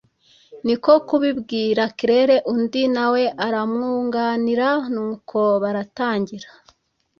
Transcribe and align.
niko 0.65 0.91
kubibwira 1.07 1.81
Claire 1.97 2.35
undi 2.53 2.81
nawe 2.95 3.23
aramwunganira 3.45 4.69
nuko 4.93 5.39
baratangira 5.61 6.49